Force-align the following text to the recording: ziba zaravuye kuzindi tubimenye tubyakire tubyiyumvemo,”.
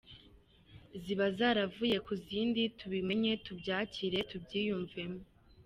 ziba 1.01 1.25
zaravuye 1.37 1.97
kuzindi 2.07 2.61
tubimenye 2.79 3.31
tubyakire 3.45 4.19
tubyiyumvemo,”. 4.29 5.21